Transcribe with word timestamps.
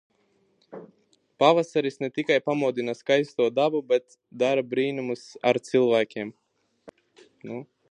Pavasaris 1.41 1.97
ne 2.03 2.09
tikai 2.15 2.39
pamodina 2.47 2.95
skaisto 3.01 3.47
dabu, 3.59 3.83
bet 3.93 4.17
dara 4.43 4.65
brīnumus 4.73 5.25
ar 5.53 5.63
cilvēkiem. 5.71 6.33